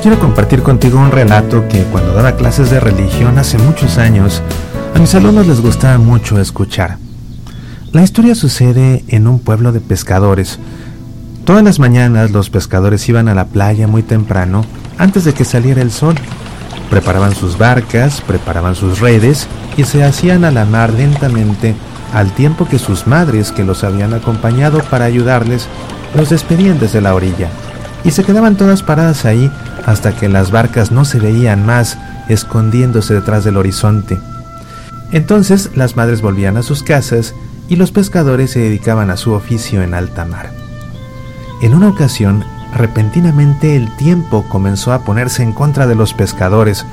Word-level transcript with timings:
quiero 0.00 0.18
compartir 0.18 0.62
contigo 0.62 0.98
un 0.98 1.10
relato 1.10 1.66
que 1.68 1.82
cuando 1.84 2.14
daba 2.14 2.36
clases 2.36 2.70
de 2.70 2.78
religión 2.78 3.38
hace 3.38 3.58
muchos 3.58 3.98
años, 3.98 4.42
a 4.94 4.98
mis 4.98 5.14
alumnos 5.14 5.46
les 5.46 5.60
gustaba 5.60 5.98
mucho 5.98 6.40
escuchar. 6.40 6.98
La 7.92 8.02
historia 8.02 8.34
sucede 8.34 9.04
en 9.08 9.26
un 9.26 9.40
pueblo 9.40 9.72
de 9.72 9.80
pescadores. 9.80 10.58
Todas 11.44 11.64
las 11.64 11.78
mañanas 11.78 12.30
los 12.30 12.50
pescadores 12.50 13.08
iban 13.08 13.28
a 13.28 13.34
la 13.34 13.46
playa 13.46 13.88
muy 13.88 14.02
temprano, 14.02 14.64
antes 14.98 15.24
de 15.24 15.32
que 15.32 15.44
saliera 15.44 15.82
el 15.82 15.90
sol. 15.90 16.14
Preparaban 16.90 17.34
sus 17.34 17.58
barcas, 17.58 18.20
preparaban 18.20 18.74
sus 18.74 19.00
redes 19.00 19.48
y 19.76 19.84
se 19.84 20.04
hacían 20.04 20.44
a 20.44 20.50
la 20.50 20.64
mar 20.64 20.92
lentamente 20.92 21.74
al 22.14 22.32
tiempo 22.32 22.66
que 22.68 22.78
sus 22.78 23.06
madres 23.06 23.52
que 23.52 23.64
los 23.64 23.84
habían 23.84 24.14
acompañado 24.14 24.80
para 24.90 25.04
ayudarles 25.04 25.66
los 26.14 26.30
despedían 26.30 26.78
desde 26.78 27.02
la 27.02 27.14
orilla 27.14 27.48
y 28.04 28.10
se 28.10 28.24
quedaban 28.24 28.56
todas 28.56 28.82
paradas 28.82 29.26
ahí 29.26 29.50
hasta 29.88 30.14
que 30.14 30.28
las 30.28 30.50
barcas 30.50 30.92
no 30.92 31.06
se 31.06 31.18
veían 31.18 31.64
más, 31.64 31.96
escondiéndose 32.28 33.14
detrás 33.14 33.42
del 33.44 33.56
horizonte. 33.56 34.20
Entonces 35.12 35.70
las 35.74 35.96
madres 35.96 36.20
volvían 36.20 36.58
a 36.58 36.62
sus 36.62 36.82
casas 36.82 37.34
y 37.70 37.76
los 37.76 37.90
pescadores 37.90 38.50
se 38.50 38.60
dedicaban 38.60 39.08
a 39.08 39.16
su 39.16 39.32
oficio 39.32 39.82
en 39.82 39.94
alta 39.94 40.26
mar. 40.26 40.50
En 41.62 41.74
una 41.74 41.88
ocasión, 41.88 42.44
repentinamente 42.76 43.76
el 43.76 43.96
tiempo 43.96 44.44
comenzó 44.50 44.92
a 44.92 45.04
ponerse 45.04 45.42
en 45.42 45.54
contra 45.54 45.86
de 45.86 45.94
los 45.94 46.12
pescadores. 46.12 46.84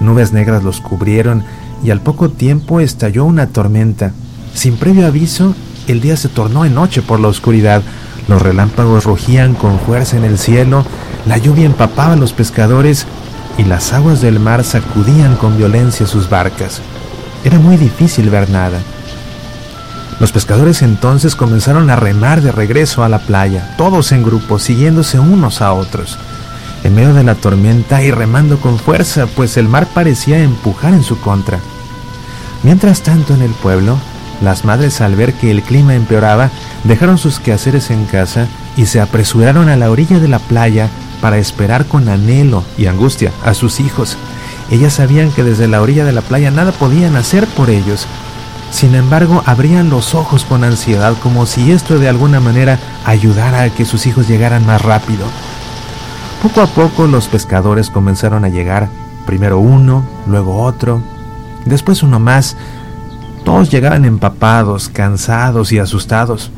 Nubes 0.00 0.32
negras 0.32 0.64
los 0.64 0.80
cubrieron 0.80 1.44
y 1.84 1.90
al 1.90 2.00
poco 2.00 2.30
tiempo 2.30 2.80
estalló 2.80 3.26
una 3.26 3.48
tormenta. 3.48 4.12
Sin 4.54 4.78
previo 4.78 5.06
aviso, 5.06 5.54
el 5.88 6.00
día 6.00 6.16
se 6.16 6.30
tornó 6.30 6.64
en 6.64 6.74
noche 6.74 7.02
por 7.02 7.20
la 7.20 7.28
oscuridad, 7.28 7.82
los 8.28 8.40
relámpagos 8.40 9.04
rugían 9.04 9.52
con 9.52 9.78
fuerza 9.78 10.16
en 10.16 10.24
el 10.24 10.38
cielo, 10.38 10.86
la 11.30 11.38
lluvia 11.38 11.64
empapaba 11.64 12.14
a 12.14 12.16
los 12.16 12.32
pescadores 12.32 13.06
y 13.56 13.62
las 13.62 13.92
aguas 13.92 14.20
del 14.20 14.40
mar 14.40 14.64
sacudían 14.64 15.36
con 15.36 15.56
violencia 15.56 16.04
sus 16.04 16.28
barcas. 16.28 16.80
Era 17.44 17.56
muy 17.60 17.76
difícil 17.76 18.30
ver 18.30 18.50
nada. 18.50 18.80
Los 20.18 20.32
pescadores 20.32 20.82
entonces 20.82 21.36
comenzaron 21.36 21.88
a 21.88 21.94
remar 21.94 22.40
de 22.40 22.50
regreso 22.50 23.04
a 23.04 23.08
la 23.08 23.20
playa, 23.20 23.76
todos 23.78 24.10
en 24.10 24.24
grupo, 24.24 24.58
siguiéndose 24.58 25.20
unos 25.20 25.62
a 25.62 25.72
otros, 25.72 26.18
en 26.82 26.96
medio 26.96 27.14
de 27.14 27.22
la 27.22 27.36
tormenta 27.36 28.02
y 28.02 28.10
remando 28.10 28.58
con 28.58 28.80
fuerza, 28.80 29.28
pues 29.28 29.56
el 29.56 29.68
mar 29.68 29.86
parecía 29.94 30.42
empujar 30.42 30.94
en 30.94 31.04
su 31.04 31.20
contra. 31.20 31.60
Mientras 32.64 33.02
tanto 33.02 33.34
en 33.34 33.42
el 33.42 33.52
pueblo, 33.52 33.98
las 34.40 34.64
madres 34.64 35.00
al 35.00 35.14
ver 35.14 35.34
que 35.34 35.50
el 35.50 35.62
clima 35.62 35.94
empeoraba 35.94 36.50
dejaron 36.84 37.18
sus 37.18 37.40
quehaceres 37.40 37.90
en 37.90 38.04
casa 38.06 38.46
y 38.76 38.86
se 38.86 39.00
apresuraron 39.00 39.68
a 39.68 39.76
la 39.76 39.90
orilla 39.90 40.18
de 40.18 40.28
la 40.28 40.38
playa 40.38 40.88
para 41.20 41.38
esperar 41.38 41.86
con 41.86 42.08
anhelo 42.08 42.64
y 42.78 42.86
angustia 42.86 43.32
a 43.44 43.54
sus 43.54 43.80
hijos. 43.80 44.16
Ellas 44.70 44.94
sabían 44.94 45.30
que 45.32 45.42
desde 45.42 45.68
la 45.68 45.82
orilla 45.82 46.04
de 46.04 46.12
la 46.12 46.22
playa 46.22 46.50
nada 46.50 46.72
podían 46.72 47.16
hacer 47.16 47.46
por 47.46 47.70
ellos. 47.70 48.06
Sin 48.70 48.94
embargo, 48.94 49.42
abrían 49.46 49.90
los 49.90 50.14
ojos 50.14 50.44
con 50.44 50.62
ansiedad 50.62 51.14
como 51.22 51.44
si 51.44 51.72
esto 51.72 51.98
de 51.98 52.08
alguna 52.08 52.40
manera 52.40 52.78
ayudara 53.04 53.62
a 53.62 53.70
que 53.70 53.84
sus 53.84 54.06
hijos 54.06 54.28
llegaran 54.28 54.64
más 54.64 54.80
rápido. 54.80 55.26
Poco 56.42 56.62
a 56.62 56.66
poco 56.68 57.06
los 57.06 57.26
pescadores 57.26 57.90
comenzaron 57.90 58.44
a 58.44 58.48
llegar, 58.48 58.88
primero 59.26 59.58
uno, 59.58 60.04
luego 60.26 60.62
otro, 60.62 61.02
después 61.66 62.02
uno 62.02 62.20
más, 62.20 62.56
todos 63.44 63.70
llegaban 63.70 64.04
empapados, 64.04 64.88
cansados 64.88 65.72
y 65.72 65.78
asustados. 65.78 66.50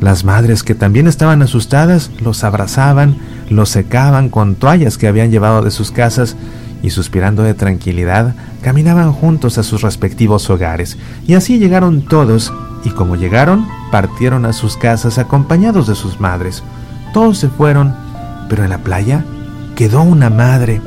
Las 0.00 0.24
madres, 0.24 0.62
que 0.62 0.74
también 0.74 1.06
estaban 1.06 1.42
asustadas, 1.42 2.10
los 2.20 2.44
abrazaban, 2.44 3.16
los 3.48 3.68
secaban 3.68 4.28
con 4.28 4.56
toallas 4.56 4.98
que 4.98 5.06
habían 5.06 5.30
llevado 5.30 5.62
de 5.62 5.70
sus 5.70 5.90
casas 5.90 6.36
y 6.82 6.90
suspirando 6.90 7.44
de 7.44 7.54
tranquilidad, 7.54 8.34
caminaban 8.62 9.12
juntos 9.12 9.58
a 9.58 9.62
sus 9.62 9.82
respectivos 9.82 10.50
hogares. 10.50 10.98
Y 11.26 11.34
así 11.34 11.58
llegaron 11.58 12.02
todos, 12.02 12.52
y 12.84 12.90
como 12.90 13.14
llegaron, 13.14 13.66
partieron 13.92 14.44
a 14.44 14.52
sus 14.52 14.76
casas 14.76 15.18
acompañados 15.18 15.86
de 15.86 15.94
sus 15.94 16.18
madres. 16.18 16.64
Todos 17.14 17.38
se 17.38 17.48
fueron, 17.48 17.94
pero 18.48 18.64
en 18.64 18.70
la 18.70 18.78
playa 18.78 19.24
quedó 19.76 20.02
una 20.02 20.30
madre, 20.30 20.82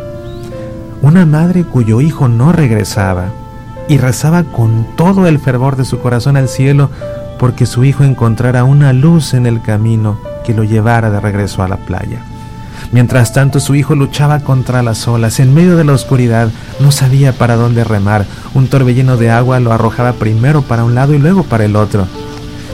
una 1.01 1.25
madre 1.25 1.63
cuyo 1.63 2.01
hijo 2.01 2.27
no 2.27 2.51
regresaba 2.51 3.29
y 3.87 3.97
rezaba 3.97 4.43
con 4.43 4.85
todo 4.95 5.27
el 5.27 5.39
fervor 5.39 5.75
de 5.75 5.85
su 5.85 5.99
corazón 5.99 6.37
al 6.37 6.49
cielo 6.49 6.89
porque 7.37 7.65
su 7.65 7.83
hijo 7.83 8.03
encontrara 8.03 8.63
una 8.63 8.93
luz 8.93 9.33
en 9.33 9.45
el 9.45 9.61
camino 9.61 10.19
que 10.43 10.53
lo 10.53 10.63
llevara 10.63 11.09
de 11.11 11.19
regreso 11.19 11.63
a 11.63 11.67
la 11.67 11.77
playa. 11.77 12.23
Mientras 12.91 13.33
tanto 13.33 13.59
su 13.59 13.75
hijo 13.75 13.95
luchaba 13.95 14.39
contra 14.39 14.83
las 14.83 15.07
olas, 15.07 15.39
en 15.39 15.53
medio 15.53 15.75
de 15.75 15.83
la 15.83 15.93
oscuridad, 15.93 16.49
no 16.79 16.91
sabía 16.91 17.33
para 17.33 17.55
dónde 17.55 17.83
remar, 17.83 18.25
un 18.53 18.67
torbellino 18.67 19.17
de 19.17 19.31
agua 19.31 19.59
lo 19.59 19.73
arrojaba 19.73 20.13
primero 20.13 20.61
para 20.61 20.83
un 20.83 20.95
lado 20.95 21.13
y 21.13 21.17
luego 21.17 21.43
para 21.43 21.65
el 21.65 21.75
otro. 21.75 22.07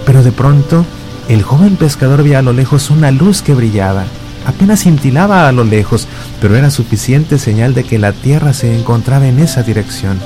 Pero 0.06 0.24
de 0.24 0.32
pronto, 0.32 0.86
el 1.30 1.44
joven 1.44 1.76
pescador 1.76 2.24
vio 2.24 2.38
a 2.38 2.42
lo 2.42 2.54
lejos 2.54 2.90
una 2.90 3.12
luz 3.12 3.42
que 3.42 3.54
brillaba. 3.54 4.04
Apenas 4.46 4.84
cintilaba 4.84 5.48
a 5.48 5.52
lo 5.52 5.64
lejos, 5.64 6.08
pero 6.42 6.56
era 6.56 6.72
suficiente 6.72 7.38
señal 7.38 7.74
de 7.74 7.84
que 7.84 8.00
la 8.00 8.12
tierra 8.12 8.54
se 8.54 8.78
encontraba 8.78 9.28
en 9.28 9.40
esa 9.40 9.64
dirección. 9.64 10.18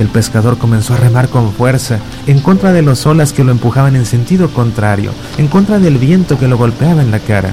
El 0.00 0.08
pescador 0.08 0.56
comenzó 0.56 0.94
a 0.94 0.96
remar 0.96 1.28
con 1.28 1.52
fuerza, 1.52 1.98
en 2.26 2.40
contra 2.40 2.72
de 2.72 2.80
las 2.80 3.04
olas 3.06 3.34
que 3.34 3.44
lo 3.44 3.52
empujaban 3.52 3.96
en 3.96 4.06
sentido 4.06 4.48
contrario, 4.48 5.12
en 5.36 5.46
contra 5.46 5.78
del 5.78 5.98
viento 5.98 6.38
que 6.38 6.48
lo 6.48 6.56
golpeaba 6.56 7.02
en 7.02 7.10
la 7.10 7.18
cara. 7.18 7.50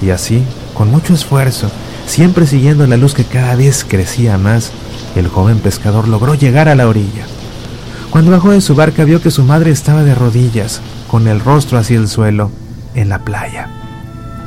Y 0.00 0.10
así, 0.10 0.44
con 0.74 0.92
mucho 0.92 1.12
esfuerzo, 1.12 1.72
siempre 2.06 2.46
siguiendo 2.46 2.86
la 2.86 2.96
luz 2.96 3.14
que 3.14 3.24
cada 3.24 3.56
vez 3.56 3.84
crecía 3.84 4.38
más, 4.38 4.70
el 5.16 5.26
joven 5.26 5.58
pescador 5.58 6.06
logró 6.06 6.36
llegar 6.36 6.68
a 6.68 6.76
la 6.76 6.86
orilla. 6.86 7.24
Cuando 8.10 8.30
bajó 8.30 8.52
de 8.52 8.60
su 8.60 8.76
barca 8.76 9.02
vio 9.02 9.20
que 9.20 9.32
su 9.32 9.42
madre 9.42 9.72
estaba 9.72 10.04
de 10.04 10.14
rodillas, 10.14 10.80
con 11.08 11.26
el 11.26 11.40
rostro 11.40 11.78
hacia 11.78 11.98
el 11.98 12.06
suelo, 12.06 12.52
en 12.94 13.08
la 13.08 13.18
playa. 13.18 13.68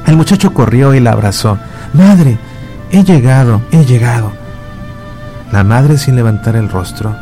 El 0.07 0.15
muchacho 0.15 0.53
corrió 0.53 0.93
y 0.95 1.01
la 1.01 1.11
abrazó. 1.11 1.57
Madre, 1.91 2.37
he 2.91 3.03
llegado, 3.03 3.61
he 3.71 3.83
llegado. 3.83 4.44
La 5.51 5.63
madre, 5.63 5.97
sin 5.97 6.15
levantar 6.15 6.55
el 6.55 6.69
rostro, 6.69 7.15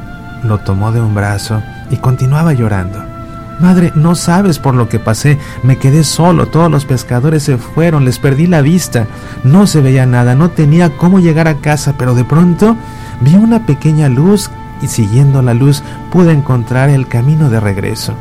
lo 0.43 0.59
tomó 0.59 0.91
de 0.91 1.01
un 1.01 1.13
brazo 1.13 1.61
y 1.89 1.97
continuaba 1.97 2.53
llorando. 2.53 3.13
Madre, 3.59 3.91
no 3.95 4.15
sabes 4.15 4.59
por 4.59 4.75
lo 4.75 4.89
que 4.89 4.99
pasé. 4.99 5.37
Me 5.63 5.77
quedé 5.77 6.03
solo, 6.03 6.47
todos 6.47 6.71
los 6.71 6.85
pescadores 6.85 7.43
se 7.43 7.57
fueron, 7.57 8.03
les 8.05 8.19
perdí 8.19 8.47
la 8.47 8.61
vista. 8.61 9.07
No 9.43 9.67
se 9.67 9.81
veía 9.81 10.05
nada, 10.05 10.35
no 10.35 10.49
tenía 10.49 10.97
cómo 10.97 11.19
llegar 11.19 11.47
a 11.47 11.55
casa, 11.55 11.95
pero 11.97 12.15
de 12.15 12.25
pronto 12.25 12.75
vi 13.21 13.35
una 13.35 13.65
pequeña 13.65 14.09
luz 14.09 14.49
y 14.81 14.87
siguiendo 14.87 15.41
la 15.41 15.53
luz 15.53 15.83
pude 16.11 16.31
encontrar 16.31 16.89
el 16.89 17.07
camino 17.07 17.49
de 17.49 17.59
regreso. 17.59 18.13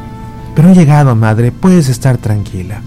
Pero 0.54 0.68
he 0.68 0.74
llegado, 0.74 1.16
madre, 1.16 1.50
puedes 1.50 1.88
estar 1.88 2.18
tranquila. 2.18 2.82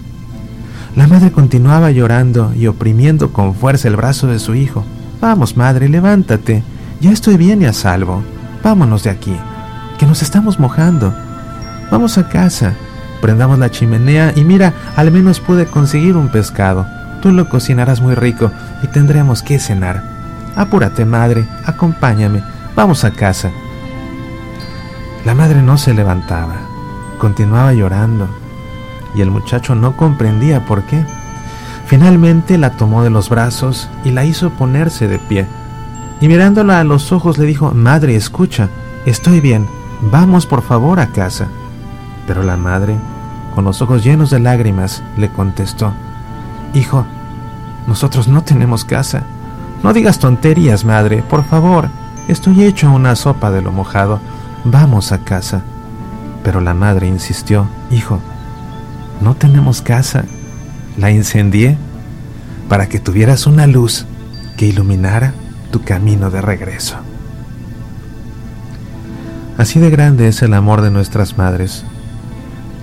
La 0.94 1.06
madre 1.08 1.32
continuaba 1.32 1.90
llorando 1.90 2.54
y 2.54 2.68
oprimiendo 2.68 3.32
con 3.32 3.54
fuerza 3.54 3.88
el 3.88 3.96
brazo 3.96 4.28
de 4.28 4.38
su 4.38 4.54
hijo. 4.54 4.84
Vamos, 5.20 5.56
madre, 5.56 5.88
levántate. 5.88 6.62
Ya 7.00 7.10
estoy 7.10 7.36
bien 7.36 7.60
y 7.60 7.66
a 7.66 7.74
salvo. 7.74 8.22
Vámonos 8.64 9.02
de 9.02 9.10
aquí, 9.10 9.36
que 9.98 10.06
nos 10.06 10.22
estamos 10.22 10.58
mojando. 10.58 11.14
Vamos 11.90 12.16
a 12.16 12.28
casa. 12.28 12.72
Prendamos 13.20 13.58
la 13.58 13.70
chimenea 13.70 14.32
y 14.34 14.44
mira, 14.44 14.72
al 14.96 15.12
menos 15.12 15.40
pude 15.40 15.66
conseguir 15.66 16.16
un 16.16 16.28
pescado. 16.28 16.86
Tú 17.20 17.32
lo 17.32 17.48
cocinarás 17.50 18.00
muy 18.00 18.14
rico 18.14 18.50
y 18.82 18.86
tendremos 18.86 19.42
que 19.42 19.58
cenar. 19.58 20.02
Apúrate, 20.56 21.04
madre, 21.04 21.46
acompáñame. 21.66 22.42
Vamos 22.74 23.04
a 23.04 23.10
casa. 23.10 23.50
La 25.26 25.34
madre 25.34 25.62
no 25.62 25.76
se 25.76 25.92
levantaba. 25.92 26.56
Continuaba 27.18 27.74
llorando. 27.74 28.26
Y 29.14 29.20
el 29.20 29.30
muchacho 29.30 29.74
no 29.74 29.98
comprendía 29.98 30.64
por 30.64 30.82
qué. 30.84 31.04
Finalmente 31.86 32.56
la 32.56 32.70
tomó 32.70 33.02
de 33.02 33.10
los 33.10 33.28
brazos 33.28 33.88
y 34.02 34.12
la 34.12 34.24
hizo 34.24 34.50
ponerse 34.50 35.08
de 35.08 35.18
pie 35.18 35.46
y 36.20 36.28
mirándola 36.28 36.80
a 36.80 36.84
los 36.84 37.12
ojos 37.12 37.38
le 37.38 37.46
dijo, 37.46 37.72
Madre, 37.72 38.16
escucha, 38.16 38.68
estoy 39.04 39.40
bien, 39.40 39.66
vamos 40.00 40.46
por 40.46 40.62
favor 40.62 41.00
a 41.00 41.08
casa. 41.08 41.48
Pero 42.26 42.42
la 42.42 42.56
madre, 42.56 42.96
con 43.54 43.64
los 43.64 43.82
ojos 43.82 44.02
llenos 44.02 44.30
de 44.30 44.40
lágrimas, 44.40 45.02
le 45.16 45.30
contestó, 45.30 45.92
Hijo, 46.74 47.06
nosotros 47.86 48.28
no 48.28 48.42
tenemos 48.42 48.84
casa. 48.84 49.22
No 49.82 49.92
digas 49.92 50.18
tonterías, 50.18 50.84
madre, 50.84 51.22
por 51.22 51.44
favor, 51.44 51.88
estoy 52.28 52.64
hecho 52.64 52.90
una 52.90 53.14
sopa 53.14 53.50
de 53.50 53.62
lo 53.62 53.72
mojado, 53.72 54.20
vamos 54.64 55.12
a 55.12 55.18
casa. 55.18 55.62
Pero 56.42 56.60
la 56.60 56.74
madre 56.74 57.06
insistió, 57.06 57.68
Hijo, 57.90 58.20
no 59.20 59.34
tenemos 59.34 59.82
casa. 59.82 60.24
La 60.96 61.10
incendié 61.10 61.76
para 62.70 62.88
que 62.88 62.98
tuvieras 62.98 63.46
una 63.46 63.66
luz 63.66 64.06
que 64.56 64.66
iluminara 64.66 65.34
tu 65.76 65.84
camino 65.84 66.30
de 66.30 66.40
regreso. 66.40 66.96
Así 69.58 69.78
de 69.78 69.90
grande 69.90 70.26
es 70.26 70.40
el 70.40 70.54
amor 70.54 70.80
de 70.80 70.90
nuestras 70.90 71.36
madres, 71.36 71.84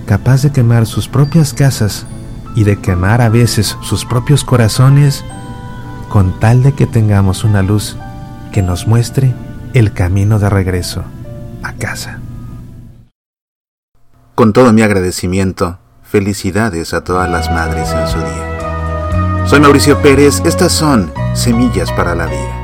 capaz 0.06 0.42
de 0.42 0.52
quemar 0.52 0.86
sus 0.86 1.08
propias 1.08 1.54
casas 1.54 2.06
y 2.54 2.62
de 2.62 2.78
quemar 2.78 3.20
a 3.20 3.30
veces 3.30 3.76
sus 3.80 4.04
propios 4.04 4.44
corazones 4.44 5.24
con 6.08 6.38
tal 6.38 6.62
de 6.62 6.72
que 6.72 6.86
tengamos 6.86 7.42
una 7.42 7.62
luz 7.62 7.96
que 8.52 8.62
nos 8.62 8.86
muestre 8.86 9.34
el 9.72 9.92
camino 9.92 10.38
de 10.38 10.50
regreso 10.50 11.02
a 11.64 11.72
casa. 11.72 12.20
Con 14.36 14.52
todo 14.52 14.72
mi 14.72 14.82
agradecimiento, 14.82 15.78
felicidades 16.04 16.94
a 16.94 17.02
todas 17.02 17.28
las 17.28 17.50
madres 17.50 17.90
en 17.90 18.06
su 18.06 18.18
día. 18.18 19.46
Soy 19.46 19.58
Mauricio 19.58 20.00
Pérez, 20.00 20.42
estas 20.44 20.70
son 20.70 21.12
Semillas 21.34 21.90
para 21.90 22.14
la 22.14 22.26
Vida. 22.26 22.63